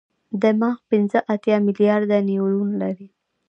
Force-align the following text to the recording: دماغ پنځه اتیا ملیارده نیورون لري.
دماغ 0.41 0.77
پنځه 0.89 1.19
اتیا 1.33 1.57
ملیارده 1.67 2.17
نیورون 2.29 2.69
لري. 2.81 3.07